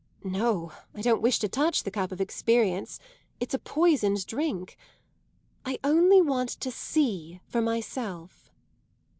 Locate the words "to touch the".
1.37-1.91